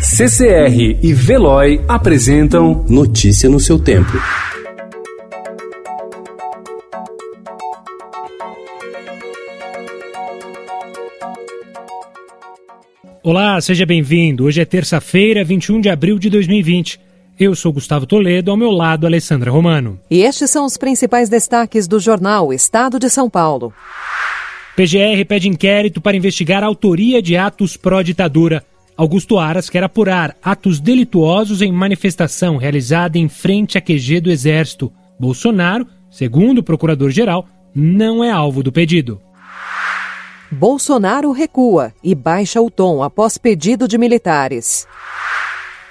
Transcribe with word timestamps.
CCR 0.00 0.96
e 1.02 1.12
Veloy 1.12 1.80
apresentam 1.88 2.84
Notícia 2.88 3.48
no 3.48 3.58
seu 3.58 3.80
tempo. 3.80 4.12
Olá, 13.24 13.60
seja 13.60 13.84
bem-vindo. 13.84 14.44
Hoje 14.44 14.60
é 14.60 14.64
terça-feira, 14.64 15.42
21 15.42 15.80
de 15.80 15.90
abril 15.90 16.16
de 16.16 16.30
2020. 16.30 17.00
Eu 17.38 17.56
sou 17.56 17.72
Gustavo 17.72 18.06
Toledo, 18.06 18.52
ao 18.52 18.56
meu 18.56 18.70
lado, 18.70 19.04
Alessandra 19.04 19.50
Romano. 19.50 19.98
E 20.08 20.22
estes 20.22 20.48
são 20.48 20.64
os 20.64 20.76
principais 20.76 21.28
destaques 21.28 21.88
do 21.88 21.98
jornal 21.98 22.52
Estado 22.52 23.00
de 23.00 23.10
São 23.10 23.28
Paulo. 23.28 23.74
PGR 24.76 25.24
pede 25.26 25.48
inquérito 25.48 26.00
para 26.00 26.16
investigar 26.16 26.62
a 26.62 26.66
autoria 26.66 27.20
de 27.20 27.36
atos 27.36 27.76
pró-ditadura. 27.76 28.64
Augusto 28.98 29.38
Aras 29.38 29.70
quer 29.70 29.84
apurar 29.84 30.36
atos 30.42 30.80
delituosos 30.80 31.62
em 31.62 31.70
manifestação 31.70 32.56
realizada 32.56 33.16
em 33.16 33.28
frente 33.28 33.78
à 33.78 33.80
QG 33.80 34.20
do 34.20 34.28
Exército. 34.28 34.92
Bolsonaro, 35.20 35.86
segundo 36.10 36.58
o 36.58 36.62
procurador-geral, 36.64 37.46
não 37.72 38.24
é 38.24 38.30
alvo 38.32 38.60
do 38.60 38.72
pedido. 38.72 39.20
Bolsonaro 40.50 41.30
recua 41.30 41.94
e 42.02 42.12
baixa 42.12 42.60
o 42.60 42.68
tom 42.68 43.00
após 43.00 43.38
pedido 43.38 43.86
de 43.86 43.96
militares. 43.96 44.84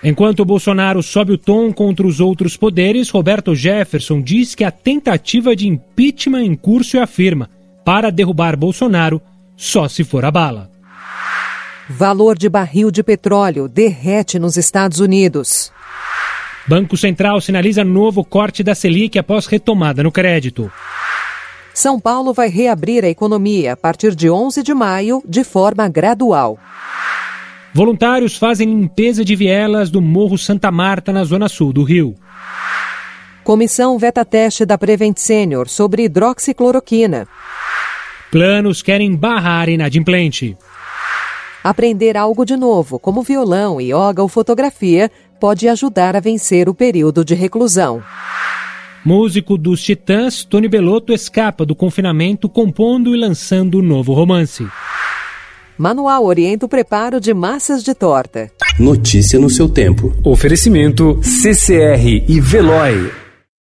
Enquanto 0.04 0.44
Bolsonaro 0.44 1.02
sobe 1.02 1.32
o 1.32 1.38
tom 1.38 1.72
contra 1.72 2.06
os 2.06 2.20
outros 2.20 2.58
poderes, 2.58 3.10
Roberto 3.10 3.56
Jefferson 3.56 4.22
diz 4.22 4.54
que 4.54 4.66
a 4.66 4.72
tentativa 4.72 5.56
de 5.56 5.66
impeachment 5.66 6.44
em 6.44 6.56
curso 6.56 6.98
e 6.98 7.00
afirma: 7.00 7.50
para 7.86 8.12
derrubar 8.12 8.58
Bolsonaro, 8.58 9.22
só 9.56 9.88
se 9.88 10.04
for 10.04 10.26
a 10.26 10.32
bala. 10.32 10.77
Valor 11.90 12.38
de 12.38 12.50
barril 12.50 12.92
de 12.92 13.02
petróleo 13.02 13.70
derrete 13.70 14.38
nos 14.38 14.58
Estados 14.58 15.00
Unidos. 15.00 15.72
Banco 16.68 16.98
Central 16.98 17.40
sinaliza 17.40 17.82
novo 17.82 18.26
corte 18.26 18.62
da 18.62 18.76
Selic 18.76 19.18
após 19.18 19.46
retomada 19.46 20.04
no 20.04 20.12
crédito. 20.12 20.70
São 21.74 21.98
Paulo 21.98 22.34
vai 22.34 22.50
reabrir 22.50 23.06
a 23.06 23.08
economia 23.08 23.72
a 23.72 23.78
partir 23.78 24.14
de 24.16 24.30
11 24.30 24.64
de 24.64 24.74
maio 24.74 25.24
de 25.26 25.46
forma 25.46 25.88
gradual. 25.88 26.60
Voluntários 27.74 28.36
fazem 28.36 28.68
limpeza 28.68 29.24
de 29.24 29.36
vielas 29.36 29.90
do 29.90 30.02
Morro 30.02 30.38
Santa 30.38 30.70
Marta, 30.70 31.14
na 31.14 31.24
zona 31.24 31.48
sul 31.48 31.72
do 31.72 31.84
Rio. 31.84 32.16
Comissão 33.46 33.98
veta 33.98 34.26
teste 34.26 34.66
da 34.66 34.78
Prevent 34.78 35.18
Senior 35.18 35.70
sobre 35.70 36.04
hidroxicloroquina. 36.04 37.30
Planos 38.30 38.82
querem 38.82 39.16
barrar 39.16 39.70
inadimplente. 39.70 40.58
Aprender 41.68 42.16
algo 42.16 42.46
de 42.46 42.56
novo, 42.56 42.98
como 42.98 43.22
violão, 43.22 43.82
yoga 43.82 44.22
ou 44.22 44.30
fotografia, 44.30 45.12
pode 45.38 45.68
ajudar 45.68 46.16
a 46.16 46.22
vencer 46.22 46.70
o 46.70 46.74
período 46.74 47.26
de 47.26 47.36
reclusão. 47.36 48.02
Músico 49.04 49.58
dos 49.58 49.84
Titãs, 49.84 50.46
Tony 50.46 50.70
Belotto 50.70 51.12
escapa 51.12 51.66
do 51.66 51.76
confinamento 51.76 52.48
compondo 52.48 53.14
e 53.14 53.20
lançando 53.20 53.80
um 53.80 53.82
novo 53.82 54.14
romance. 54.14 54.66
Manual 55.78 56.24
orienta 56.24 56.66
o 56.66 56.70
preparo 56.70 57.20
de 57.20 57.34
massas 57.34 57.84
de 57.84 57.94
torta. 57.94 58.50
Notícia 58.80 59.38
no 59.38 59.50
seu 59.50 59.68
tempo. 59.68 60.16
Oferecimento 60.24 61.20
CCR 61.22 62.24
e 62.30 62.40
Veloy. 62.40 63.27